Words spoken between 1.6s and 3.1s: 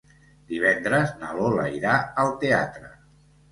irà al teatre.